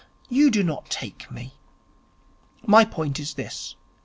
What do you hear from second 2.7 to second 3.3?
point